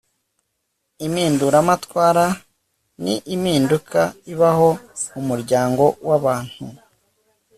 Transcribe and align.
impinduramatwara 1.05 2.25
ni 3.03 3.15
impinduka 3.35 4.01
ibaho 4.33 4.69
mu 5.11 5.21
muryango 5.29 5.83
w'abantu 6.07 6.63